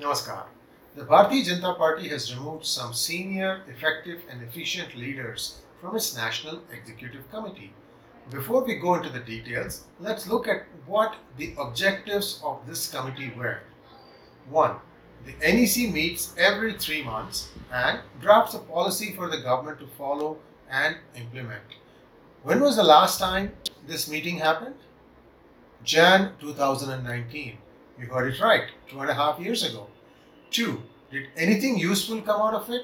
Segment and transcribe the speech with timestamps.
[0.00, 0.46] Namaskar.
[0.96, 6.62] The Bharatiya Janata Party has removed some senior, effective, and efficient leaders from its National
[6.72, 7.72] Executive Committee.
[8.30, 13.32] Before we go into the details, let's look at what the objectives of this committee
[13.36, 13.60] were.
[14.48, 14.76] 1.
[15.26, 20.38] The NEC meets every three months and drafts a policy for the government to follow
[20.70, 21.64] and implement.
[22.44, 23.52] When was the last time
[23.86, 24.74] this meeting happened?
[25.82, 27.56] Jan 2019.
[27.98, 29.86] You heard it right, two and a half years ago.
[30.50, 32.82] Two, did anything useful come out of it?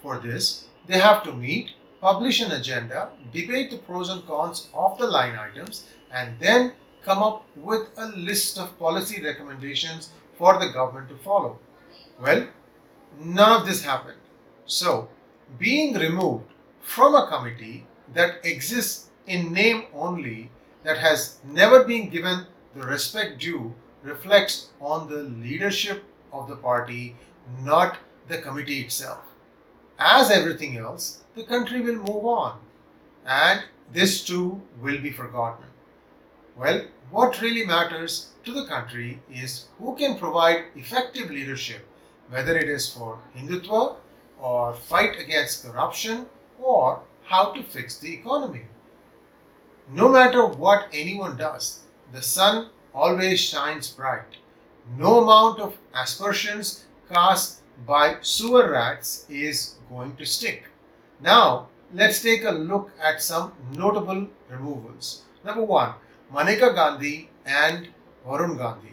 [0.00, 4.96] For this, they have to meet, publish an agenda, debate the pros and cons of
[4.96, 6.72] the line items, and then
[7.04, 11.58] come up with a list of policy recommendations for the government to follow.
[12.18, 12.46] Well,
[13.20, 14.20] none of this happened.
[14.64, 15.10] So,
[15.58, 16.46] being removed
[16.80, 20.50] from a committee that exists in name only,
[20.84, 27.16] that has never been given the respect due, reflects on the leadership of the party,
[27.62, 29.20] not the committee itself.
[29.98, 32.58] As everything else, the country will move on,
[33.24, 35.66] and this too will be forgotten.
[36.56, 41.86] Well, what really matters to the country is who can provide effective leadership,
[42.30, 43.96] whether it is for Hindutva
[44.40, 46.26] or fight against corruption
[46.58, 47.00] or
[47.32, 48.64] how to fix the economy.
[49.90, 51.80] No matter what anyone does,
[52.12, 54.36] the sun always shines bright.
[54.98, 60.64] No amount of aspersions cast by sewer rats is going to stick.
[61.22, 65.22] Now, let's take a look at some notable removals.
[65.42, 65.94] Number one,
[66.34, 67.88] Maneka Gandhi and
[68.26, 68.92] Varun Gandhi.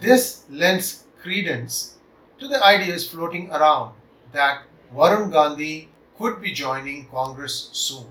[0.00, 1.96] This lends credence
[2.38, 3.94] to the ideas floating around
[4.32, 8.06] that Varun Gandhi could be joining Congress soon.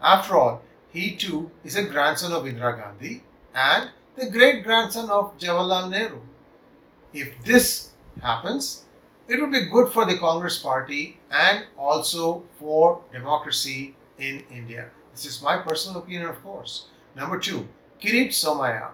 [0.00, 0.62] After all,
[0.92, 3.22] he too is a grandson of Indira Gandhi
[3.54, 6.20] and the great grandson of Jawaharlal Nehru.
[7.12, 8.84] If this happens,
[9.28, 14.90] it would be good for the Congress party and also for democracy in India.
[15.12, 16.86] This is my personal opinion, of course.
[17.16, 17.68] Number two,
[18.02, 18.90] Kirit Somaiya.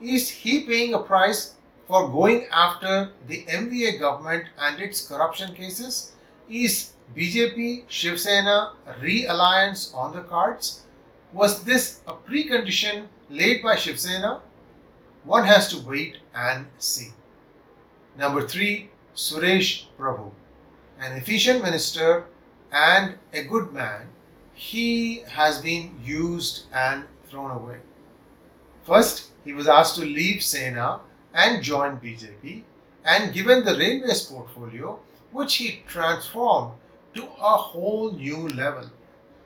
[0.00, 1.54] Is he paying a price
[1.86, 6.12] for going after the MVA government and its corruption cases?
[6.48, 10.82] Is BJP Shiv Sena re-alliance on the cards?
[11.32, 14.40] Was this a precondition laid by Shiv Sena?
[15.24, 17.08] One has to wait and see.
[18.18, 20.30] Number three, Suresh Prabhu,
[21.00, 22.26] an efficient minister
[22.72, 24.08] and a good man,
[24.54, 27.78] he has been used and thrown away.
[28.84, 31.00] First, he was asked to leave Sena
[31.34, 32.62] and join BJP,
[33.04, 34.98] and given the railways portfolio,
[35.32, 36.72] which he transformed
[37.16, 38.90] to a whole new level.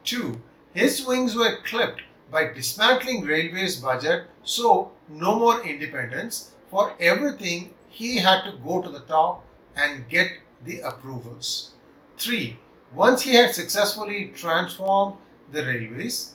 [0.04, 0.40] Two,
[0.74, 6.52] his wings were clipped by dismantling railways budget, so no more independence.
[6.70, 9.44] For everything, he had to go to the top
[9.76, 10.30] and get
[10.64, 11.72] the approvals.
[12.16, 12.58] Three,
[12.94, 15.16] once he had successfully transformed
[15.52, 16.34] the railways,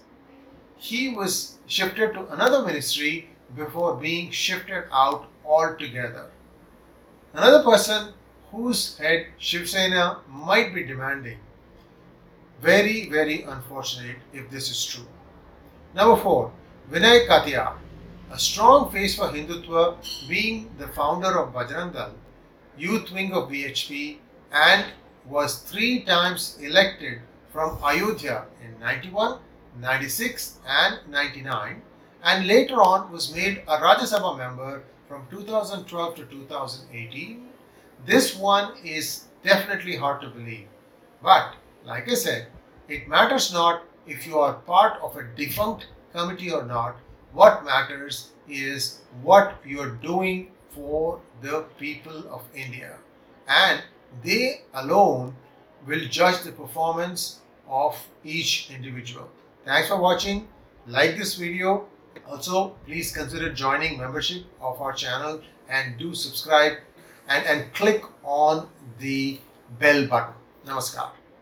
[0.78, 6.32] he was shifted to another ministry before being shifted out altogether.
[7.34, 8.14] Another person
[8.56, 11.40] whose head Shiv Sena might be demanding.
[12.62, 15.08] Very, very unfortunate if this is true.
[15.94, 16.52] Number four,
[16.90, 17.74] Vinay Katiyar,
[18.32, 19.98] a strong face for Hindutva,
[20.30, 22.14] being the founder of Bajrang Dal,
[22.78, 24.18] youth wing of VHP,
[24.52, 24.86] and
[25.28, 27.20] was three times elected
[27.52, 29.40] from Ayodhya in 91,
[29.80, 31.82] 96, and 99,
[32.24, 37.50] and later on was made a Rajya Sabha member from 2012 to 2018.
[38.06, 40.68] This one is definitely hard to believe.
[41.24, 42.48] But, like I said,
[42.88, 46.98] it matters not if you are part of a defunct committee or not.
[47.34, 52.98] What matters is what you are doing for the people of India.
[53.48, 53.82] And
[54.24, 55.36] they alone
[55.88, 59.30] will judge the performance of each individual.
[59.66, 60.48] Thanks for watching.
[60.86, 61.88] Like this video.
[62.30, 66.74] Also, please consider joining membership of our channel and do subscribe
[67.28, 68.68] and, and click on
[69.00, 69.40] the
[69.80, 70.34] bell button.
[70.66, 71.10] Namaskar.